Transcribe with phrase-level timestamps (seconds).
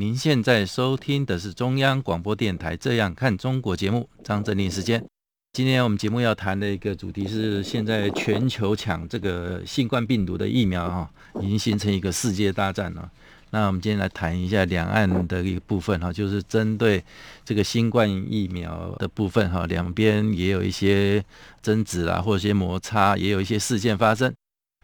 [0.00, 5.04] 您现在收听的是中央广播电台《这样看中国》节目，张正霖时间。
[5.52, 13.10] 今天我们节目要谈的一个主题是，现在全球抢这个新冠病毒的疫苗哈，已经形成一个世界大战了。
[13.50, 17.02] 那我们今天来谈一下两岸的一个部分哈，就是针对
[17.44, 21.24] 这个新冠疫苗的部分哈，两边也有一些
[21.60, 24.32] 争执啦，或者一些摩擦，也有一些事件发生。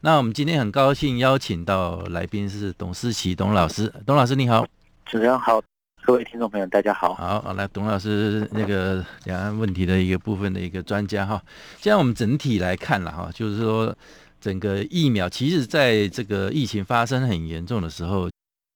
[0.00, 4.66] 那我们今天很高兴邀请到来宾是董思齐董老师，董老师你好。
[5.06, 5.62] 主持人好，
[6.02, 7.14] 各位听众朋友，大家好。
[7.14, 11.40] 好，好，来，董老师那个两岸问题的一个部分的一个专家哈。
[11.78, 13.94] 现在我们整体来看了哈，就是说
[14.40, 18.30] 整个疫苗，其实在这个疫情发生很严重的时候，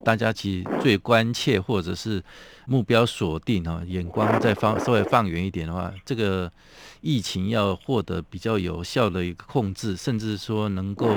[0.04, 2.22] 大家其实最关切或者是
[2.66, 6.52] 目标锁定哈，眼光再放稍微放远一点的话，这个
[7.00, 11.08] 疫情要获得比较有效的一个控制，甚至说能够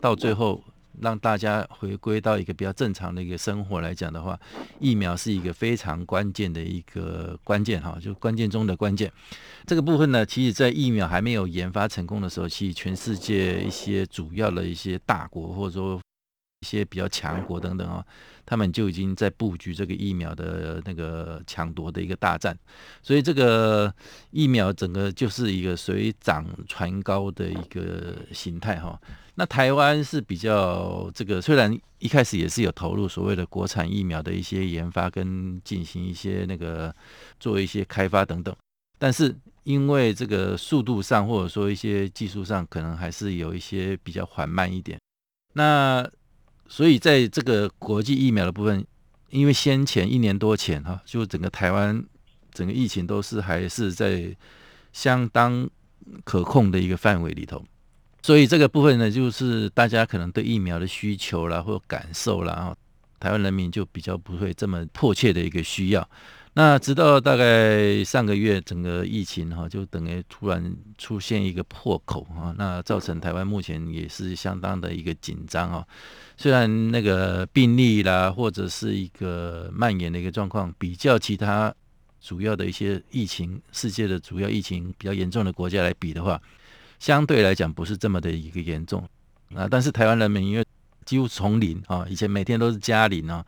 [0.00, 0.62] 到最后。
[1.00, 4.38] 让大家回归到一个比较正常的一个生活来讲的话，
[4.78, 9.12] 疫苗是一个非常关键的一个关键哈，就关键中的关键。
[9.66, 16.00] 这个部分呢，其实在疫苗还没有研发成功的时候，其实全世界一些主要的一些大国或者说
[16.60, 18.04] 一些比较强国等等啊，
[18.44, 22.56] 他们就已经在布局这个疫苗的那个抢夺的一个大战。
[23.02, 23.92] 所以这个
[24.30, 29.00] 疫苗整个就是一个水涨船高的一个形态哈。
[29.36, 36.92] 那台湾是比较这个，虽然一开始也是有投入所谓的国产疫苗的一些研发跟进行一些那个
[37.38, 38.52] 做一些开发等等，
[38.98, 44.98] 但是因为这个速度上或者说一些技术上，可能还是有一些比较缓慢一点。
[45.54, 46.04] 那
[46.68, 48.86] 所以在这个国际疫苗的部分，
[49.30, 52.04] 因为先前一年多前哈，就整个台湾
[52.52, 54.36] 整个疫情都是还是在
[54.92, 55.68] 相当
[56.24, 57.64] 可控的一个范围里头。
[58.22, 62.76] 所以这个部分呢，就是大家可能对疫苗的需求啦，或感受啦，啊
[63.18, 66.08] 台湾人民就比较不会这么迫切的一个需要。
[66.54, 75.86] 那直到大概上个月，整个疫情哈，就等于突然出现一个破口哈，那造成台湾目前也是相当的一个紧张啊。
[76.38, 81.74] 虽然那个病例啦，或者是一个蔓延的一个状况，比较其他
[82.20, 86.40] 主要的一些疫情，世界的主要疫情比较严重的国家来比的话。
[87.00, 89.08] 相对来讲不是这么的一个严重
[89.54, 90.64] 啊，但是台湾人民因为
[91.04, 93.44] 几乎从零啊，以前每天都是加零啊，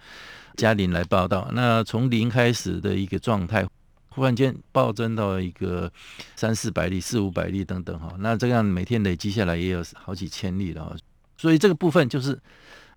[0.56, 3.66] 加零来报道，那从零开始的一个状态，
[4.10, 5.92] 忽然间暴增到一个
[6.36, 10.96] 三四百例、四五百例等等哈，那这样每天累积下来也有好几千例了，
[11.36, 12.38] 所以这个部分就是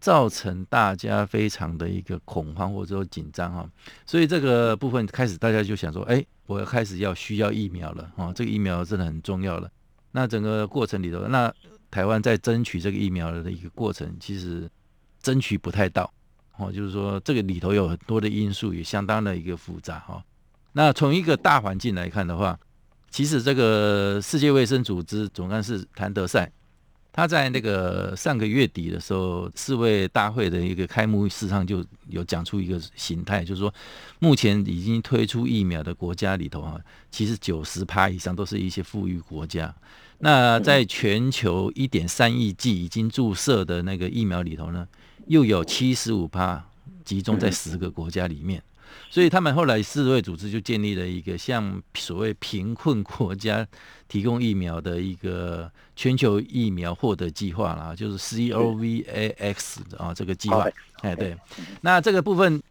[0.03, 3.65] 造成大家非常的一个恐慌或者说紧张哈，
[4.05, 9.71] 所以这个部分开始大家就想说，哎，我要开始要需要疫苗了啊，这个疫苗真的很重要了。
[10.11, 11.49] 那整个过程里头，那
[11.89, 14.69] 台湾在争取这个疫苗的一个过程，其实
[15.21, 16.11] 争取不太到，
[16.57, 20.21] 哦，就是说这个里头有很多的因素，也相当的一个复杂哈。
[20.73, 22.59] 那从一个大环境来看的话，
[23.09, 26.51] 其实这个世界卫生组织总干事谭德塞。
[27.15, 33.71] 他在那个上个月底的时候，世卫大会的一个开幕式上就有讲出一个形态，就是说，
[34.17, 36.81] 目前已经推出疫苗的国家里头啊，
[37.11, 39.73] 其实九十趴以上都是一些富裕国家。
[40.17, 44.87] 那在全球一点三亿剂已经注射的那个疫苗里头呢，
[45.27, 46.65] 又有七十五趴
[47.05, 48.63] 集中在十个国家里面。
[49.09, 53.67] 所以他们后来世卫组织就建立了一个向所谓贫困国家
[54.07, 60.67] 提供疫苗的一个全球疫苗获得计划啦，就是 COVAX 啊这个计划。
[61.01, 61.37] 哎，对，
[61.81, 62.61] 那这个部分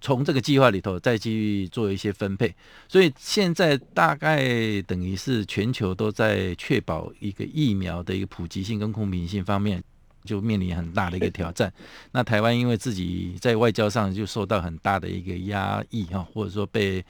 [0.00, 2.54] 从这个计划里头再继续做一些分配，
[2.88, 9.82] 所以现在大概等于是全球都在确保一个疫苗的一个普及性跟公平性方面。
[10.24, 11.72] 就面临很大的一个挑战。
[12.12, 17.04] 那台湾因为自己在外交上就受到很大的一个压抑哈，或者说被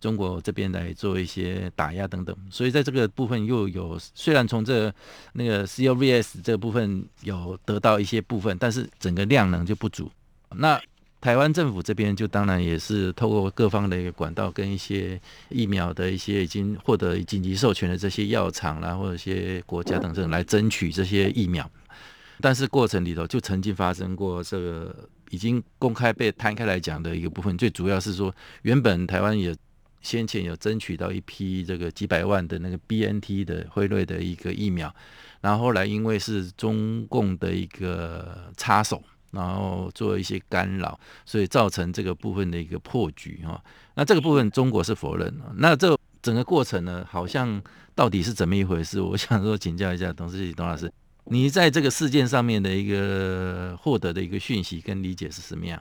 [0.00, 4.92] 中国这边来做一些打压等等，所以在这个部分又有虽然从这
[5.32, 10.10] 那个 COVAX 这部分有得到一些部分，但是整个量能就不足。
[10.56, 10.80] 那
[11.20, 21.68] 台湾政府这边就当然也是透过各方的一个管道，跟一些疫苗的一些已经获得紧急授权的这些药厂啦，或者一些国家等等来争取这些疫苗。
[22.40, 29.54] 但是过程里头就曾经发生过这个已经公开被摊开来讲的一个部分，最主要是说，原本台湾也
[30.00, 34.94] 先前有争取到一批这个几百万的那个 BNT 的辉瑞的一个疫苗，
[35.40, 39.02] 然后后来因为是中共的一个插手，
[39.32, 43.62] 然后做一些干扰，所以造成这个部分的一个破局哈。
[43.94, 45.52] 那这个部分中国是否认了？
[45.56, 47.60] 那这整个过程呢，好像
[47.96, 49.00] 到底是怎么一回事？
[49.00, 50.90] 我想说请教一下董思齐董老师。
[51.30, 55.80] 你在这个事件上面的一个获得的一个讯息跟理解是什么样？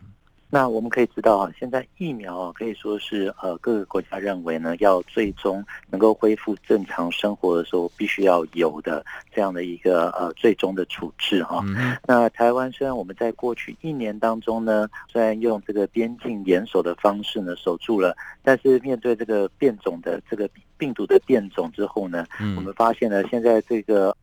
[0.50, 11.62] 那我们可以知道啊，现在疫苗啊可以说是呃各个国家认为呢，要最终能够恢复正常生活的时候，必须要有的这样的一个呃最终的处置哈。
[11.66, 24.16] 嗯、那台湾虽然我们在过去一年当中呢，虽然用这个边境严守的方式呢守住了，但是面对这个变种的这个病毒的变种之后呢，嗯、我们发现呢现在这个。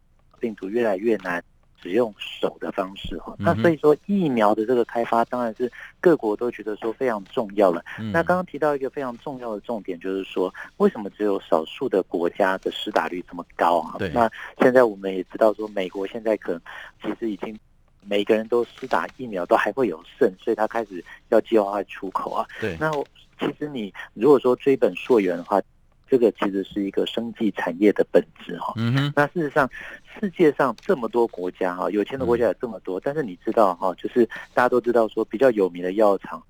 [0.44, 1.43] 病毒越来越难
[1.81, 7.82] 只用手的方式哈，那所以说疫苗的这个开发当然是各国都觉得说非常重要了。
[8.12, 13.96] 那刚刚提到一个非常重要的重点，就是说为什么只有少数的国家的施打率这么高啊？
[14.12, 14.31] 那
[14.61, 16.61] 现在我们也知道说，美国现在可能
[17.02, 17.58] 其实已经
[18.02, 22.46] 每个人都施打疫苗都还会有剩，所以他开始要计划出口啊。
[22.61, 22.93] 对，那
[23.41, 25.58] 其实你如果说追本溯源的话。
[26.15, 28.73] 这个其实是一个生技产业的本质哈。
[28.77, 29.13] 嗯哼。
[29.17, 29.69] 那事实上，
[30.21, 34.25] 世界上这么多国家哈，有钱的国家有这么多，但是你知道哈，就是
[34.55, 36.41] 大家都知道说比较有名的药厂，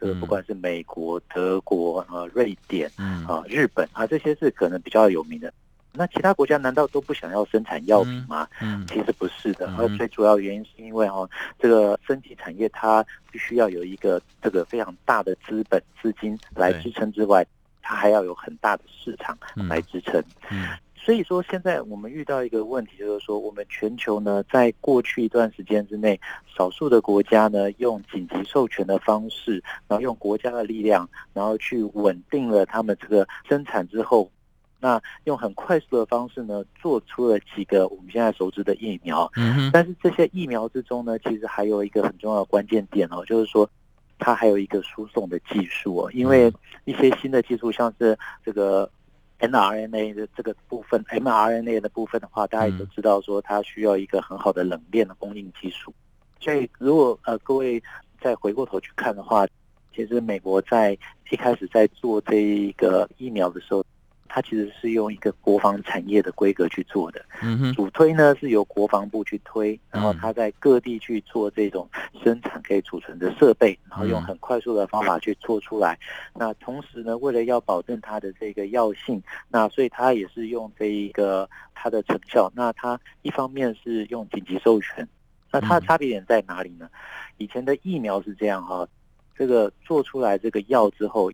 [0.00, 5.54] 这个不管是美国、德国啊、瑞典啊、日本啊，这些是可能比较有名的。
[5.92, 8.48] 那其他国家难道都不想要生产药品吗？
[8.60, 9.72] 嗯，其实不是的。
[9.78, 11.30] 而最主要原因是因为哈，
[11.60, 17.46] 这个生技产业它必须要有一个这个非常大的资本资金来支撑之外。
[17.82, 19.36] 它还要有很大的市场
[19.68, 26.18] 来支撑，嗯，所以说现在我们遇到一个问题，就是说我们全球呢，在过去一段时间之内，
[26.56, 34.30] 少数的国家呢，用紧急授权的方式，然后用国家的力量，然后去稳定了他们这个生产之后，
[34.78, 43.68] 那用很快速的方式呢，做出了几个我们现在熟知的疫苗，嗯，但是这些疫苗之中呢，其实还有一个很重要的关键点哦，就是说。
[44.24, 46.52] 它还有一个输送的技术哦，因为
[46.84, 48.88] 一些新的技术，像是这个
[49.40, 55.92] mRNA 的这个部分，mRNA 的部分的话，大家也都知道说它需要一个很好的冷链的供应技术。
[56.38, 57.82] 所以，如果呃各位
[58.20, 59.44] 再回过头去看的话，
[59.94, 60.96] 其实美国在
[61.30, 63.84] 一开始在做这一个疫苗的时候。
[64.34, 67.22] 它其实是用一个国防产业的规格去做的，
[67.74, 71.86] 主推呢是由国防部去推，然后它在各地去做这种
[72.24, 75.98] 生产可以储存的设备，然后用很快速的方法去做出来。
[76.34, 82.50] 那同时呢，为了要保证它的这个药性，那所以它也是用这一个它的成效。
[82.56, 85.06] 那它一方面是用紧急授权，
[85.50, 86.88] 那它的差别点在哪里呢？
[87.36, 88.88] 以前的疫苗是这样哈，
[89.36, 91.30] 这个做出来这个药之后。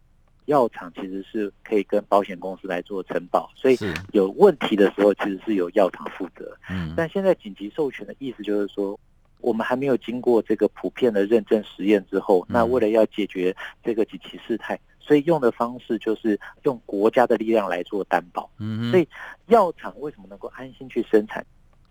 [0.48, 3.76] 药厂其实是可以跟保险公司来做承保，所以
[4.12, 6.56] 有问题的时候其实是由药厂负责。
[6.70, 8.98] 嗯，但现在紧急授权的意思就是说，
[9.42, 13.54] 我们还没有经过这个普遍的认证实验之后，那为了要解决
[13.84, 18.50] 这个紧急事态，所以用的方式就是用国家的力量来做担保。
[18.58, 19.06] 嗯，所以
[19.48, 21.44] 药厂为什么能够安心去生产？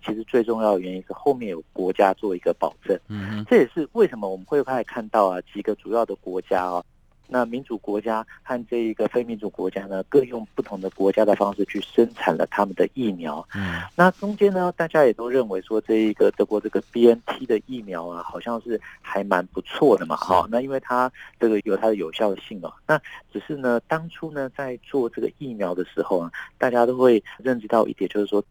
[0.04, 2.98] 其实最重要的原因是后面有国家做一个保证。
[3.08, 6.84] 嗯，这也是为什么我们会开始看到啊几个主要的国家啊。
[7.30, 13.46] 那民主国家和这一个非民主国家呢，各用不同的国家的方式去生产了他们的疫苗。
[13.54, 20.16] 嗯，那中间呢，大家也都认为说，这一个德国这个 BNT 的疫苗啊，好像是还蛮不错的嘛。
[20.16, 22.74] 好，那因为它这个有它的有效性哦。
[22.88, 22.98] 那
[23.34, 28.44] 只是呢，当初呢，在做这个疫苗的时候啊，大家都会认知到一点，就是说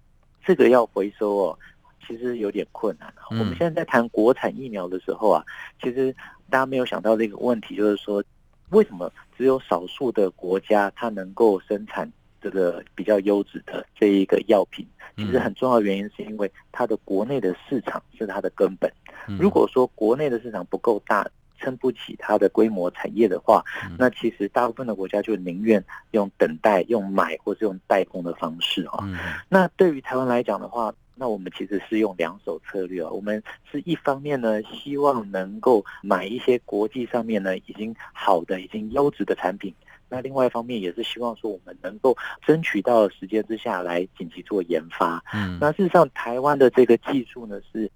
[0.44, 1.58] 这个要回收哦，
[2.06, 3.12] 其实有点困难。
[3.30, 5.42] 我们现在在谈国产疫苗的时候啊，
[5.82, 6.14] 其实
[6.50, 8.22] 大家没有想到这个问题，就是说。
[8.70, 14.86] 为什么只有少数的国家它能够生产这个比较优质的这一个药品？
[15.16, 18.92] 其实很重要的原因是因为它的国内的市场是它的根本。
[19.38, 21.26] 如果说国内的市场不够大，
[21.58, 23.64] 撑不起它的规模产业的话，
[23.98, 29.08] 那其实大部分的国家就宁愿用等待、用买或是用代工的方式啊。
[29.48, 33.42] 那对于台湾来讲的话，那我们其实是用两手策略啊，我们
[33.72, 39.72] 是一方面呢，希望能够买一些国际上面呢已经好的、已经优质的产品；
[40.10, 42.14] 那另外一方面也是希望说，我们能够
[42.46, 45.24] 争取到时间之下来紧急做研发。
[45.32, 47.90] 嗯，那事实上，台湾的这个技术呢，是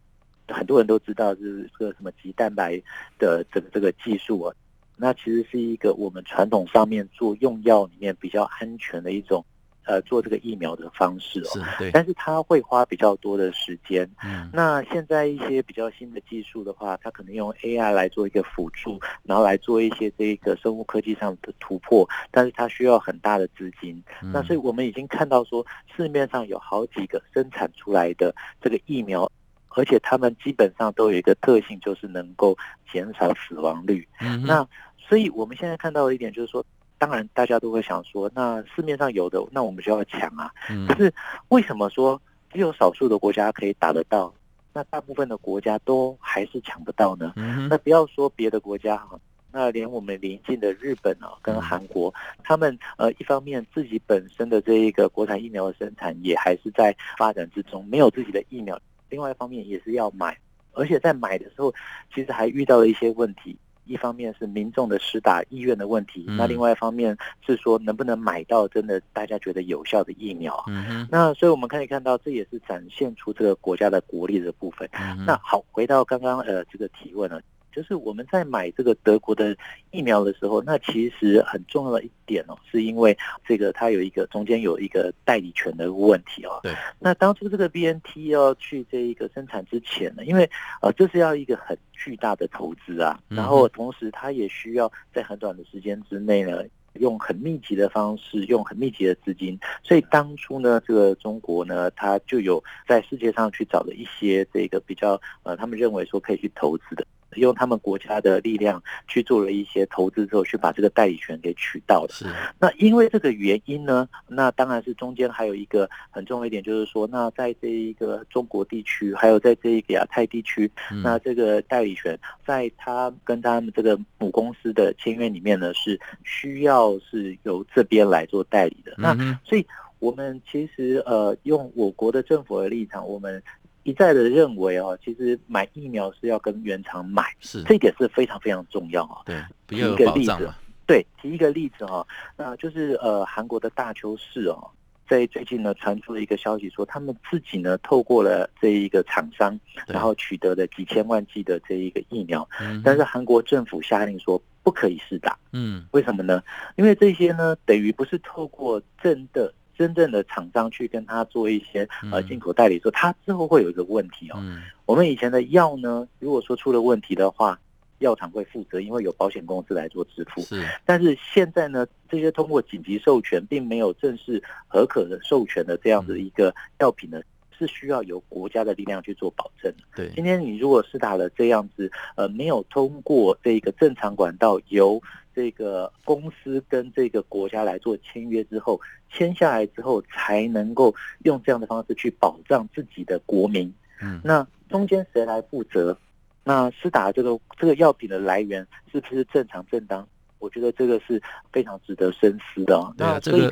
[0.48, 2.80] 很多人都知道，是这个什么棘蛋白
[3.18, 4.54] 的这个这个技术啊，
[4.96, 9.44] 那其实是一个我们传统上面做用药里面比较安全的一种。
[9.90, 11.61] 呃做这个疫苗的方式哦，
[11.92, 14.09] 但是它会花比较多的时间。
[14.23, 24.00] 嗯，那现在一些比较新的技术的话，它可能用 AI 来做一个辅助，然后来做一些这个生物科技上的突破，但是它需要很大的资金。
[24.23, 25.66] 嗯、那所以我们已经看到说，
[25.97, 28.32] 市面上有好几个生产出来的
[28.62, 29.30] 这个疫苗。
[29.76, 32.59] 而且他们基本上都有一个特性，就是能够
[32.92, 34.06] 减少死亡率。
[34.20, 34.66] 嗯，那
[34.99, 36.62] 所以我们现在看到的一点就是说，
[37.00, 40.52] 当然大家都会想说，那市面上有的，那我们就要抢啊。
[40.69, 40.87] 嗯。
[40.87, 41.11] 可是
[41.49, 42.21] 为什么说
[42.52, 44.30] 只有少数的国家可以打得到，
[44.75, 47.33] 那大部分的国家都还是抢不到呢？
[47.37, 47.66] 嗯。
[47.71, 49.19] 那不要说别的国家哈，
[49.50, 52.12] 那连我们邻近的日本啊，跟韩国，
[52.45, 58.78] 他们呃一方面自己本身的这一个国产疫苗的生产也还是在发展之中，没有自己的疫苗。
[59.09, 60.37] 另外一方面也是要买，
[60.73, 61.73] 而且在买的时候，
[62.14, 63.57] 其实还遇到了一些问题。
[63.84, 70.64] 一方面是民众的施打意愿的问题，那另外一方面是说能不能买到真的大家觉得有效的疫苗。
[70.68, 74.88] 嗯，那所以我们可以看到，这也是展现出这个国家的国力的部分。
[75.26, 77.40] 那好，回到刚刚呃这个提问了。
[77.72, 79.56] 就是我们在买这个德国的
[79.90, 86.60] 疫苗的时候，那其实很重要的一点哦，是因为这个它有一个中间有一个代理权的问题哦。
[86.62, 86.72] 对。
[86.98, 90.48] 那当初这个 BNT 要去这一个生产之前呢，因为
[90.82, 96.62] 呃这是要一个很巨大的投资啊，然后同时它也需要在很短的时间之内呢，
[96.94, 107.06] 用很密集的方式，用很密集的资金，所以当初呢，这个中国呢，它就有在世界上去找了一些这个比较呃，他们认为说可以去投资的。
[107.37, 112.08] 用他们国家的力量去做了一些投资之后，去把这个代理权给取到了。
[112.10, 112.26] 是。
[112.58, 120.70] 那因为这个原因呢，那当然是中间还有一个很重要一点，就是说，那在这一个中国地区，还有在这一个亚太地区，
[121.02, 128.92] 那这个代理权在他跟他们这个母公司的签约里面呢，是需要是由这边来做代理的。
[128.96, 129.66] 那所以
[129.99, 133.42] 我们其实呃，用我国的政府的立场，我们。
[133.82, 139.22] 一再的认为哦，其实买疫苗是要跟原厂买，是这一点是非常非常重要啊。
[139.25, 140.52] 对，提一个例子，
[140.87, 142.06] 对，提一个例子哈，
[142.37, 144.70] 那就是呃，韩国的大邱市哦，
[145.08, 152.46] 在最近呢传出了一个消息说，他们自己呢透过了这一个厂商，然后取得了几千万剂的这一个疫苗，
[152.84, 155.38] 但是韩国政府下令说不可以试打。
[155.52, 156.42] 嗯，为什么呢？
[156.76, 159.52] 因为这些呢等于不是透过真的。
[159.80, 164.38] 真正的厂商去跟他做一些呃进口代理，说他之后会有一个问题哦。
[164.84, 167.58] 我们以前的药呢，如果说出了问题的话，
[168.00, 170.42] 药厂会负责，因为有保险公司来做支付。
[170.42, 177.18] 是，但是现在呢，这些通过紧急授权，并没有正式核可的授权的这样的一个药品呢，
[177.58, 179.72] 是需要由国家的力量去做保证。
[179.96, 185.02] 对，今天你如果是打了这样子，呃，没有通过这个正常管道由。
[185.40, 188.78] 这个公司跟这个国家来做签约之后，
[189.11, 190.94] 签下来之后才能够
[191.25, 193.73] 用这样的方式去保障自己的国民。
[194.02, 195.97] 嗯，那中间谁来负责？
[196.44, 200.06] 那施打这个这个药品的来源是不是正常正当？
[200.40, 202.92] 我觉得这个是非常值得深思的。
[202.99, 203.50] 对啊，这个。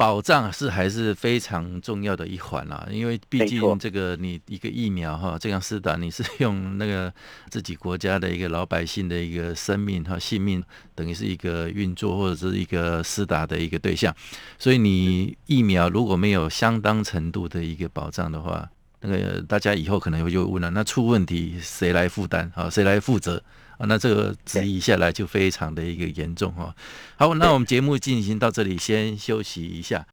[0.00, 7.12] 保障是还是非常重要的一环啦，因为毕竟这个你一个疫苗哈，这样施打你是用那个
[7.50, 10.64] 自己国家的一个老百姓的一个生命和性命，
[10.94, 14.16] 等于是一个运作或者是一个施打的一个对象，
[14.58, 18.66] 所以你疫苗如果没有相当程度的一个保障的话，
[19.02, 22.70] 那个大家以后可能会就问了，那出问题谁来负担啊？
[22.70, 23.42] 谁来负责？
[23.80, 26.74] 啊，那这个质疑下来就非常的一个严重哈。
[27.16, 30.06] 好，那我们节目进行到这里，先休息一下。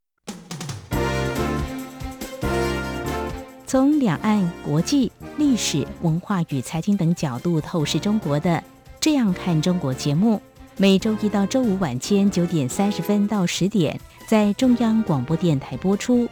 [3.66, 8.52] 从两岸、国际、历史文化与财经等角度透视中国的
[9.02, 10.42] 《这样看中国》节目，
[10.78, 16.30] 每周一到周五晚间九点三十分到十点在中央广播电台播出。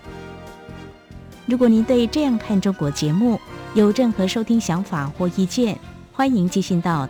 [1.45, 3.37] 如果您对《这样看中国》节目
[3.73, 5.77] 有任何收听想法或意见，
[6.13, 7.09] 欢迎寄信到。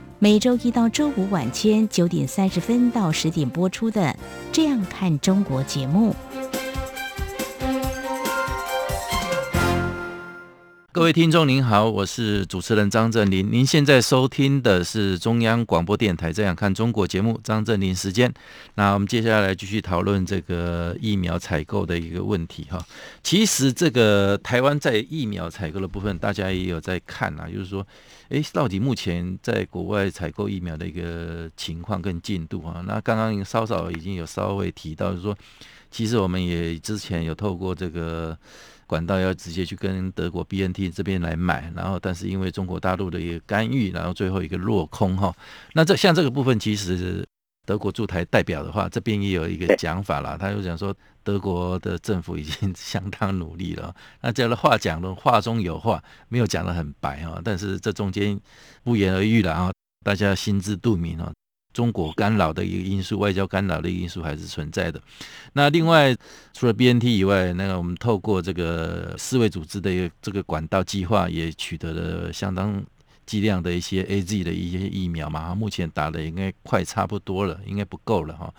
[0.23, 4.01] 每周一到周五晚间九点三十分到十点播出的
[4.51, 6.15] 《这样看中国》节目。
[10.91, 13.51] 各位听众您好，我是主持人张振林。
[13.51, 18.31] 您现在收听的是中央广播电台《这样看中国》节目，张振林时间。
[18.75, 22.77] 那我们接下来继续讨论这个疫苗采购的一个问题哈。
[23.23, 27.87] 其实这个台湾在疫苗采购的部分，大家也有在看啊，就是说，
[28.31, 32.83] 诶，到底目前在国外采购疫苗的一个情况跟进度啊？
[32.87, 35.37] 那刚刚稍稍已经有稍微提到，就是说，
[35.91, 38.37] 其实我们也之前有透过这个。
[38.87, 45.33] 管道要直接去跟德国 BNT 这边来买，然后但是因为中国大陆的一个干预，然后最后一个落空哈。
[45.75, 47.25] 那这像这个部分，其实
[47.65, 53.93] 德国驻台代表的话，这边也有一个讲法啦，他就讲说德国的政府已经相当努力了。
[54.21, 58.39] 那这样的话讲的话中有话，没有讲得很白哈，但是这中间
[58.83, 59.71] 不言而喻了啊，
[60.03, 61.31] 大家心知肚明啊。
[61.73, 65.01] 中国干扰的一个因素，外交干扰的一个因素还是存在的。
[65.53, 66.13] 那另外，
[66.51, 72.83] 除了 BNT 以外，那个我们透过这个世卫组织的一个这个管道计划，也取得了相当
[73.25, 75.53] 剂量的一些 AZ 的一些疫苗嘛。
[75.55, 78.53] 目前打的应该快差不多了，应该不够了哈。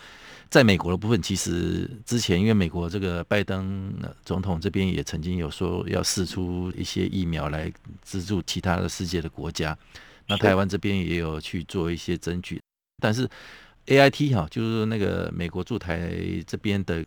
[0.49, 3.91] 在美国的部分，其实之前因为美国这个拜登
[4.25, 9.77] 总统这边也曾经有说要试出一些疫苗来资助其他的世界的国家，
[10.27, 12.61] 那台湾这边也有去做一些争取。
[13.03, 13.27] 但是
[13.87, 16.13] ，A I T 哈，就是那个美国驻台
[16.47, 17.03] 这边的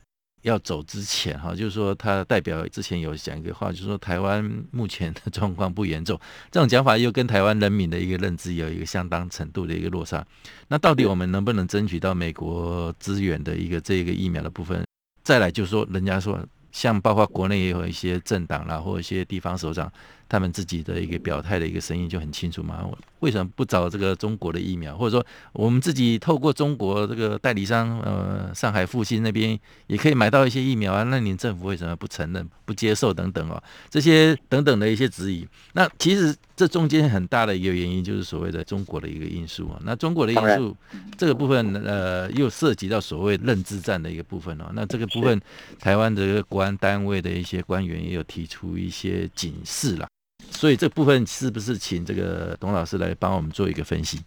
[0.45, 6.19] 要走之前哈，就是说他代表之前有讲一个话，就是说台湾目前的状况不严重，
[6.51, 10.23] 这种讲法又跟台湾人民的一个认知有一个相当程度的一个落差。
[10.67, 14.85] 那到底我们能不能争取到美国资源的一个这个疫苗的部分？
[15.23, 16.39] 再来就是说，人家说
[16.71, 19.91] 像包括国内也有一些政党啦，或一些地方首长。
[20.27, 22.85] 他们自己的一个表态的一个声音就很清楚嘛？
[23.19, 31.03] 为什么不找这个中国的疫苗，或者说我们自己透过中国这个代理商，呃，上海复兴那边也可以买到一些疫苗啊？
[31.03, 33.61] 那你政府为什么不承认、不接受等等哦？
[33.89, 39.79] 这些等等的一些质疑，那其实这中间很大的一个原因就是所谓的中国的一个因素啊。
[39.83, 40.75] 那中国的因素
[41.17, 44.65] 这个部分，呃，又涉及到所谓认知战的一个部分哦。
[44.73, 45.41] 那这个部分，
[45.79, 50.07] 台湾的国安单位的一些官员也有提出一些警示啦。
[50.51, 54.19] 所以这部分是不是请这个董老师来帮我们做一个分析？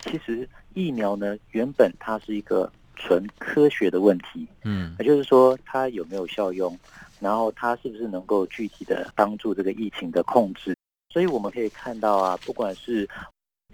[0.00, 6.76] 其实疫苗呢，原本它是一个纯科学的问题，嗯，也就是说它有没有效用，
[7.20, 10.76] 然后它是不是能够具体的帮助这个疫情的控制？
[11.12, 13.08] 所以我们可以看到啊，不管是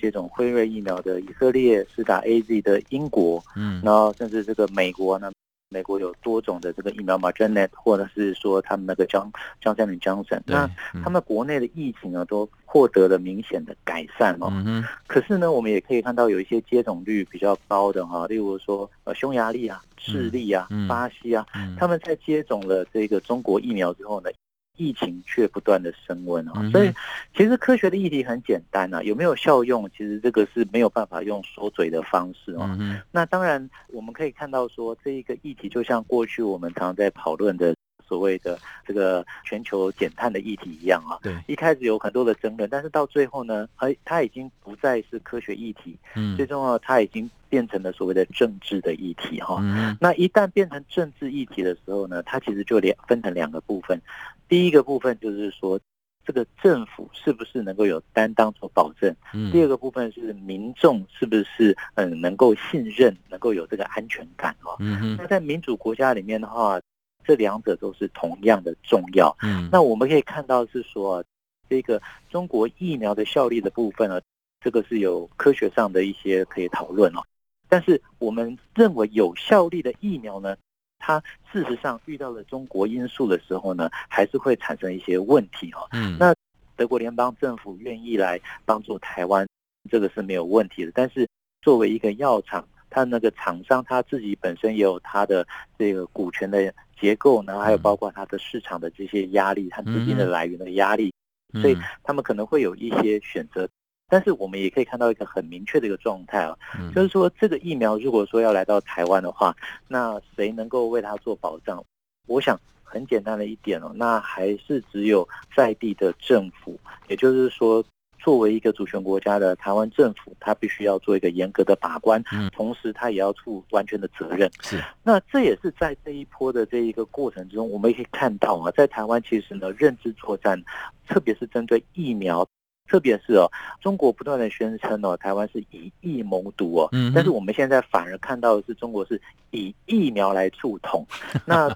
[0.00, 5.32] 接种辉瑞疫苗的以色列，是打 AZ 的英国，嗯，然后甚至这个美国呢。
[5.74, 9.28] 美国有多种的这个疫苗嘛，Moderna 或者是说他们那个江
[9.60, 10.70] 江山林江省，那
[11.02, 14.46] 他们国内的疫情呢都获得了明显的改善哦。
[14.52, 24.30] 嗯、可是呢，我们也可以看到有一些接种率比较高的哈，例如说呃匈牙利啊、智利啊、嗯、巴西啊，嗯、他们在接种了这个中国疫苗之后呢。
[24.76, 26.92] 疫情却不断的升温啊，所以
[27.36, 32.76] 其实科学的议题很简单啊，有没有效用，其实这个是没有办法用说嘴的方式啊。
[33.10, 37.74] 那当然，我们可以看到说，这一个议题就像过去我们常常在讨论的。
[38.06, 49.58] 所谓的这个全球减碳的议题一样啊，对，一开始有很多的争论，但是到最后呢，哎，它已经不再是科学议题，嗯，最重要，它已经变成了所谓的政治的议题哈。
[49.62, 54.00] 嗯，那一旦变成政治议题的时候呢，它其实就两分成两个部分，
[54.48, 55.80] 第一个部分就是说，
[56.26, 59.14] 这个政府是不是能够有担当做保证？
[59.32, 64.76] 嗯，第二个部分是民众是不是嗯能够信任，能够有这个安全感哦。
[64.78, 66.80] 嗯，那在民主国家里面的话。
[67.24, 69.34] 这两者都是同样的重要。
[69.42, 71.24] 嗯，那我们可以看到是说，
[71.68, 74.20] 这个中国疫苗的效力的部分呢，
[74.60, 77.22] 这个是有科学上的一些可以讨论哦。
[77.68, 80.54] 但是我们认为有效力的疫苗呢，
[80.98, 85.88] 它事实上遇到了中国因素的时候呢，还是会产生一些问题哦。
[85.92, 86.34] 嗯，那
[86.76, 89.46] 德国联邦政府愿意来帮助台湾，
[89.90, 90.92] 这个是没有问题的。
[90.94, 91.26] 但是
[91.62, 95.46] 作为一个药厂，它那个厂商他自己本身也有他的
[95.78, 96.72] 这个股权的。
[97.00, 101.12] 结构，然后还有包括它的市场的这些压力，它资金的来源的压力，
[101.60, 103.68] 所以他们可能会有一些选择。
[104.08, 106.56] 但是我们也可以看到一个很明确的一个状态啊，
[106.94, 109.56] 就是说这个疫苗如果说要来到台湾的话，
[109.88, 111.84] 那谁能够为它做保障？
[112.26, 116.78] 我想很简单的一点哦，那还是只有在地的政府，
[117.08, 117.84] 也就是说。
[118.24, 124.50] 作为一个主权国家的台湾政府，他必须要做一个严格的把关，同时他也要负完全的责任。
[124.62, 130.58] 是，那这也是在这一波的这一个过程之中，我们也可以看到啊，在台湾其实呢，认知作战，
[131.06, 132.48] 特别是针对疫苗，
[132.88, 133.46] 特别是哦，
[133.82, 141.06] 中国不断的宣称哦，台湾是以疫谋独哦，但是我们现在反而看到的是中国是以疫苗来促统，
[141.44, 141.68] 那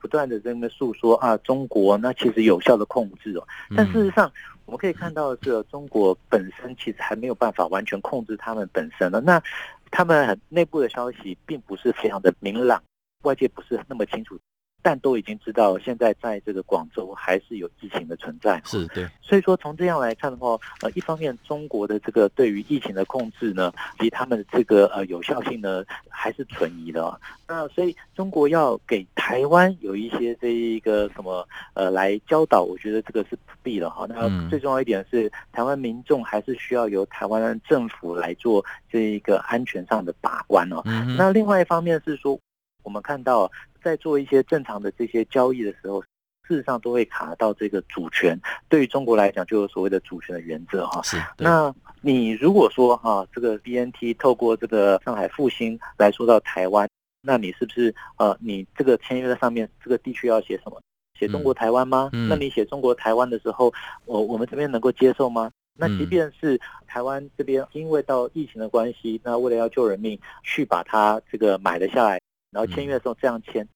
[0.00, 4.32] 不断的在那诉说啊，中国那其实有效的控制哦，但事实上。
[4.70, 9.42] 我们可以看到的是，中国本身其实还没有办法完全控制他们本身的，那
[9.90, 12.80] 他们内部的消息并不是非常的明朗，
[13.24, 14.38] 外界不是那么清楚。
[14.82, 19.06] 但都已经知道，现在在这个广州还是有疫情的存在，是对。
[19.20, 27.20] 所以说从这样来看的话，呃，一方面中国的这个对于疫情的控制呢，及他们的这个呃有效性呢，还是存疑的。
[27.46, 34.06] 那所以中国要给台湾有一些这一个什么呃来教导，我觉得这个是不必的哈。
[34.08, 40.82] 那最重要一点是，台湾民众还是需要由台湾政府来做这一个安全上的把关哦。
[41.16, 42.38] 那另外一方面是说，
[42.82, 43.50] 我们看到。
[43.82, 46.02] 在做一些正常的这些交易的时候，
[46.48, 48.38] 事实上都会卡到这个主权。
[48.68, 51.00] 对于中国来讲，就有所谓的主权的原则哈。
[51.02, 51.16] 是。
[51.38, 56.88] 那你如果说哈，这个 BNT 透过这个上海复兴来说到台湾，
[57.22, 60.80] 那你是不是呃，你这个签约的上面这个地区要写什么？
[61.18, 62.10] 写中国台湾吗？
[62.12, 62.28] 嗯。
[62.28, 63.72] 那你写中国台湾的时候，
[64.06, 65.50] 我我们这边能够接受吗？
[65.78, 72.20] 那即便是台湾这边因为到疫情的关系，那为了要救人命，去把它这个买了下来。
[72.50, 73.66] 然后签约的时候这样签，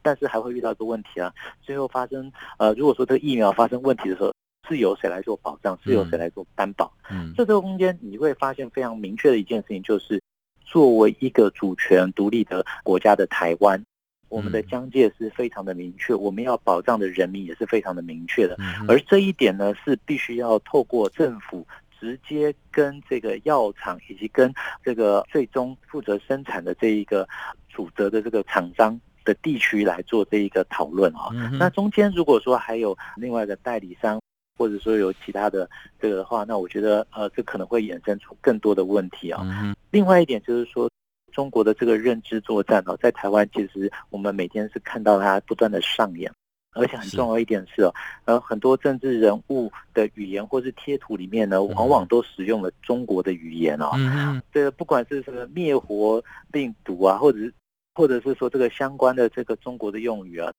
[0.00, 4.32] 但是还会遇到一个问题啊，最后发生呃，如果说这个疫苗发生问题的时候，
[4.68, 5.78] 是由谁来做保障？
[5.84, 6.92] 是由谁来做担保？
[7.10, 10.20] 嗯，这这个空间你会发现非常明确的一件事情，就是
[10.64, 13.84] 作为一个主权独立的国家的台湾，
[14.28, 18.56] 我们的疆界是非常的明确，我们要保障的人民也是非常的明确的，
[18.88, 21.66] 而这一点呢，是必须要透过政府。
[22.02, 27.28] 直接跟这个药厂以及跟这个最终负责生产的这一个
[27.68, 31.30] 主责的这个厂商的地区来做这一个讨论啊。
[31.60, 34.20] 那中间如果说还有另外一个代理商，
[34.58, 39.46] 或者说有其他的这个的话，那我觉得呃，这可能会衍生出更多的问题啊。
[39.92, 40.90] 另外一点就是说，
[41.30, 46.28] 中国的这个认知作战哦，在台湾其实我们每天是看到它不断的上演。
[46.72, 53.90] 而且很重要一点是哦，呃，很多政治人物的语言或是贴图里面呢，往往都使用了中国的语言哦。
[53.94, 57.52] 嗯，这个不管是什么灭活病毒啊，或者是
[57.94, 60.50] 或者是说这个相关的这个中国的用语啊，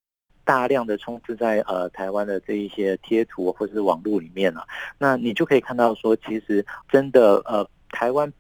[0.44, 4.64] 大量的充斥在呃台湾的这一些贴图或者是网络里面啊，
[4.98, 8.32] 那你就可以看到说，其实真的呃，台湾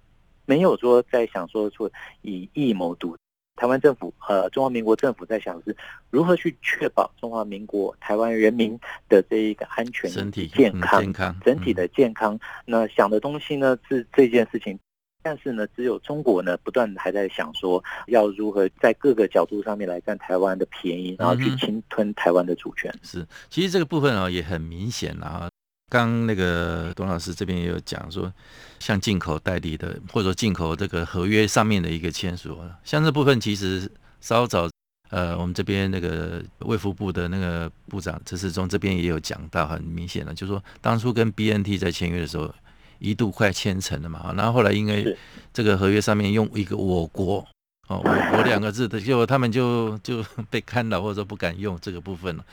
[0.45, 3.17] 没有说在想说说以疫谋独。
[3.55, 5.77] 台湾政府，呃，中华民国政府在想的是
[6.09, 12.37] 如何去确保中华民国台湾人民的这一个安全、身体健康、健康整体的健康。
[12.65, 14.77] 那想的东西呢是这件事情，
[15.21, 22.93] 但是呢，只有中国呢不断还在想说要如何在各个角度上面来占台湾的便宜，然后去侵吞台湾的主权。
[23.03, 25.47] 是，其实这个部分啊也很明显啊。
[25.89, 28.31] 刚那个董老师这边也有讲说，
[28.79, 33.87] 像进口代理的，或者说进口这个合约上面的一个签署，像这部分其实
[34.19, 34.67] 稍早，
[35.11, 42.51] 呃，我们这边那个卫福部的那个部长陈世忠这边也有讲到，很明显的，就是说当初跟 BNT 在签约的时候，
[42.97, 45.15] 一度快签成了嘛，然后后来因为
[45.53, 47.45] 这个合约上面用一个我国
[47.87, 52.43] 哦，我国两个字的，结果他们就就被看到或者说不敢用这个部分了。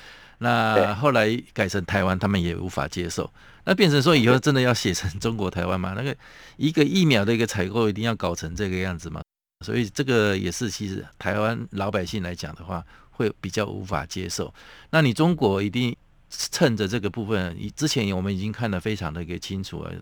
[0.43, 3.31] 那后来改成台湾，他们也无法接受。
[3.65, 5.93] 那变成说以后真的要写成中国台湾吗？
[5.95, 6.17] 那个
[6.57, 9.21] 一个疫苗的一个采购一定要搞成这个样子吗？
[9.65, 14.53] 所以这个也是其实台湾老百姓来讲的话，会比较无法接受。
[14.91, 15.95] 那你中国一定
[16.31, 19.93] 趁着这个部分，之前我们已经看得非常的一个清楚了。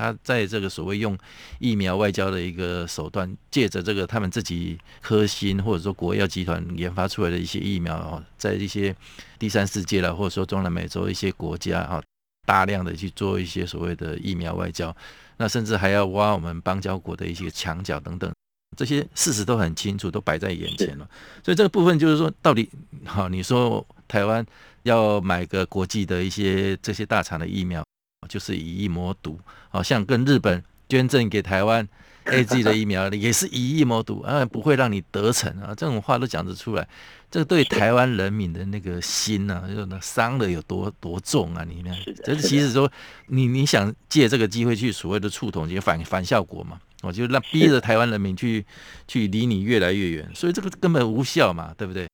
[0.00, 1.16] 他在这个所谓用
[1.58, 8.96] 疫苗外交的一个手段，借着这个他们自己科兴或者说国药集团研发出来的一些疫苗，在一些
[9.38, 12.02] 第三世界了，或者说中南美洲一些国家啊，
[12.46, 14.96] 大量的去做一些所谓的疫苗外交，
[15.36, 18.32] 那甚至还要挖我们邦交国的一些墙角等等，
[18.76, 21.06] 这些事实都很清楚，都摆在眼前了。
[21.44, 22.70] 所以这个部分就是说，到底
[23.04, 24.44] 好，你说台湾
[24.84, 27.84] 要买个国际的一些这些大厂的疫苗。
[28.28, 29.38] 就是以疫谋毒，
[29.70, 31.86] 好像跟日本捐赠给台湾
[32.26, 36.86] AZ 的疫苗，也是以疫谋独，啊，不会让你得逞啊，这种话都讲得出来，
[37.30, 41.64] 这个对台湾人民的那个心呐、啊，就那伤的有多多重啊！
[41.64, 42.90] 你看，这是其实说
[43.28, 48.64] 你你想借这个机会去所谓的触统，就反反效果嘛，我就让逼着台湾人民去
[49.08, 52.06] 去离你越来越远，所以这个根本无效嘛，对不对？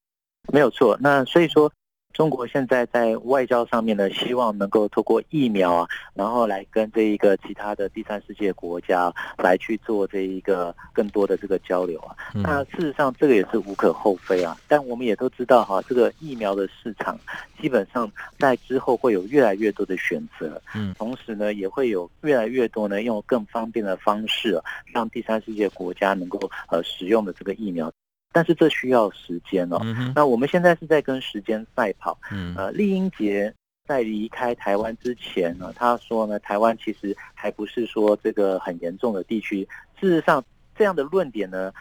[0.53, 1.71] 没有错，那所以说。
[2.17, 12.17] 中国现在在外交上面呢，希望能够透过疫苗啊，然后来跟这一个其他的第三世界国家来去做这一个更多的这个交流啊。
[12.33, 14.57] 那事实上这个也是无可厚非啊。
[14.67, 17.21] 但我们也都知道哈，这个疫苗的市场
[17.61, 27.93] 基本上在之后会有越来越多的选择，嗯，同时呢也会有越来越多呢用更方便的方式让第三世界国家能够呃使用的这个疫苗。
[28.37, 29.81] 但是这需要时间哦。
[30.15, 32.19] 那我们现在是在跟时间赛跑。
[32.31, 33.51] 嗯呃，丽英杰
[33.87, 39.67] 在离开台湾之前呢，他说呢，台湾其实还不是说这个很严重的地区。
[39.99, 40.45] 事实上，
[40.77, 41.73] 这样的论点呢，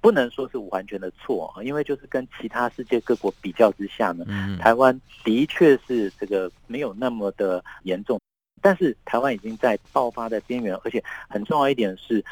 [0.00, 4.24] 不能说是完全的错啊，因为就是跟其他世界各国比较之下呢，
[4.60, 8.20] 台湾的确是这个没有那么的严重，
[8.62, 12.24] 但是台湾已经在爆发的边缘，而且很重要一点是，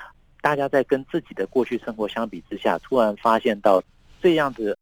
[0.42, 3.82] 大家在跟自己的过去生活相比之下，突然发现到
[4.20, 4.76] 这样子。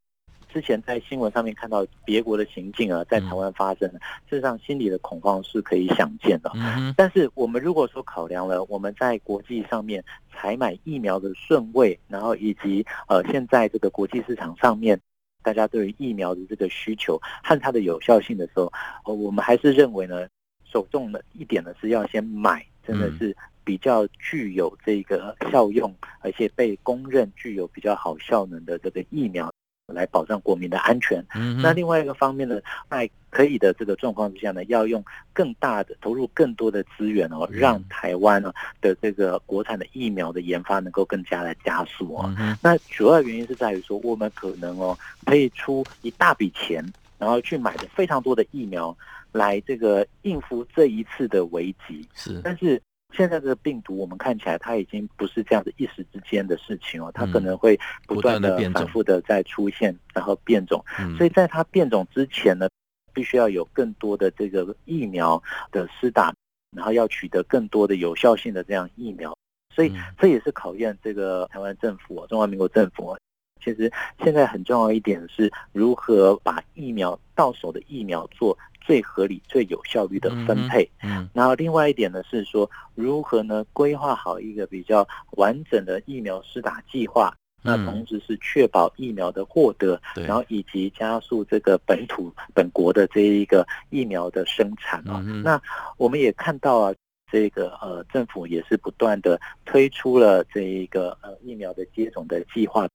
[0.53, 3.89] 之前在新闻上面看到别国的行径啊，在台湾发生，
[4.29, 6.51] 事实上心里的恐慌是可以想见的。
[6.97, 14.99] 但是我们如果说考量了我们在国际上面采买疫苗的顺位，然后以及呃现在这个国际市场上面
[15.41, 18.69] 大家对于疫苗的这个需求和它的有效性的时候，
[19.05, 20.27] 我们还是认为呢，
[20.65, 23.33] 首重的一点呢是要先买，真的是
[23.71, 29.49] 比较具有这个效用，而且被公认具有比较好效能的这个疫苗。
[29.87, 31.21] 来保障国民的安全。
[31.35, 35.03] 嗯那另外一个方面呢，在可以的这个状况之下呢，要用
[35.33, 42.33] 更大的投入更多的资源哦，让台湾呢的这个国产的疫苗的研发能够更加的加速哦。
[42.61, 46.81] 那主要原因是在于说，我们可能哦可以出一大笔钱，
[47.17, 48.95] 然后去买的非常多的疫苗，
[49.33, 52.07] 来这个应付这一次的危机。
[52.13, 52.81] 是，但是。
[53.13, 60.83] 现在的病毒，我们看起来它已经不是这样子一时之间的事情哦，它可能会不断的反复的在出现，然后变种。
[61.17, 62.67] 所以在它变种之前呢，
[63.13, 66.33] 必须要有更多的这个疫苗的施打，
[66.75, 69.35] 然后要取得更多的有效性的这样疫苗。
[69.73, 73.17] 所以这也是考验这个台湾政府、中华民国政府。
[73.63, 73.91] 其实
[74.23, 78.57] 现在很重要一点是如何把疫苗到手的疫苗做。
[78.91, 80.85] 最合理、最有效率的分配。
[81.01, 87.33] 嗯，然后另外一点呢是说，如何呢规划好一个比较完整的疫苗施打计划？
[87.61, 95.23] 那同时是确保疫苗的获得，然后以及加速这个本土本国的这一个疫苗的生产啊。
[95.25, 95.61] 嗯那
[95.95, 96.93] 我们也看到啊，
[97.31, 102.89] 这个呃政府也是不断的推出了这一个呃疫苗的接种的计划。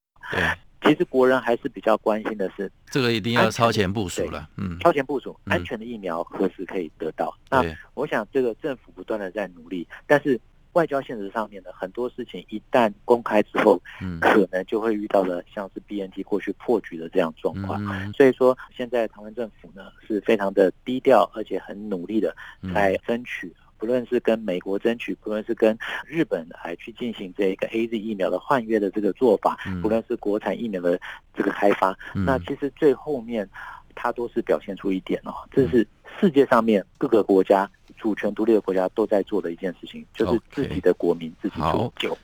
[0.87, 0.93] 对。
[0.93, 4.49] 其实国人还是比较关心的是，这个一定要超前部署了。
[4.57, 7.37] 嗯，超前部署，安全的疫苗何时可以得到？
[7.51, 10.41] 那我想这个政府不断的在努力，但是
[10.73, 13.81] 外交现实上面的很多事情一旦公开之后，
[14.21, 18.13] 可能就会遇到了像是 BNT 过去破局的这样状况。
[18.13, 22.37] 所以说，现在台湾政府呢是非常的低调，而且很努力的
[22.75, 23.55] 在争取。
[23.79, 31.01] 不论是跟美国争取，不论是跟日本来去进行这一个 AZ 疫苗的换约的这个做法，不论是国产疫苗的
[31.35, 33.49] 这个开发，那其实最后面
[33.95, 35.87] 它都是表现出一点哦，这是
[36.21, 42.17] 世界上面各个国家主权独立的国家都在做的一件事情，就是自己的国民自己做救。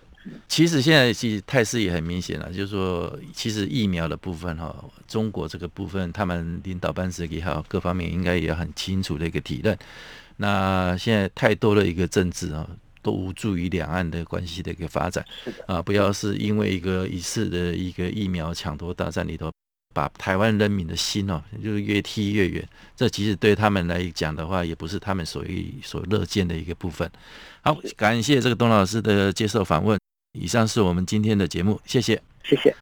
[0.47, 4.73] 其实现在其实态势也很明显了，就是说，其实疫苗的部分哈，
[5.09, 9.77] 中国这个部分，他们领导班子也好，各方面应该也很清楚的一个体认。
[10.43, 12.67] 那现在太多的一个政治啊，
[13.01, 15.25] 都无助于两岸的关系的一个发展
[15.67, 15.81] 啊！
[15.81, 19.53] 不要是因为一个一次的一个疫苗抢夺大战里头，
[19.95, 22.69] 把台湾人民的心哦，就越踢越远。
[22.97, 25.45] 这其实对他们来讲的话，也不是他们所
[25.83, 27.09] 所乐见的一个部分。
[27.63, 29.97] 好，感谢这个董老师的接受访问。
[30.39, 32.75] 以上是我们今天的节目，谢谢，谢谢。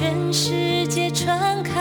[0.00, 1.76] 全世界传开，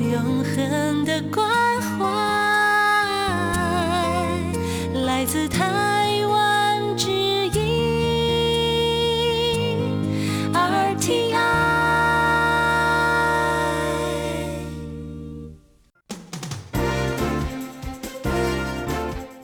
[0.00, 1.50] 永恒的关
[1.82, 2.06] 怀，
[5.04, 7.58] 来自台湾之音
[10.54, 11.34] RTI。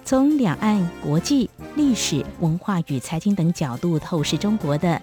[0.05, 5.03] 从两岸、国际、历史、文化与财经等角度透视中国的。